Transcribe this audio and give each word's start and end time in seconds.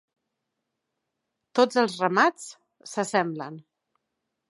Tots 1.61 1.79
els 1.83 1.99
ramats 2.07 2.51
s'assemblen. 2.95 3.65